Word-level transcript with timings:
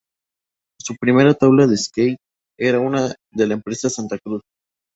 Su 0.79 0.95
primera 0.99 1.35
tabla 1.35 1.67
de 1.67 1.77
skate 1.77 2.17
era 2.57 2.79
de 2.79 3.45
la 3.45 3.53
empresa 3.53 3.87
Santa 3.87 4.17
Cruz. 4.17 4.41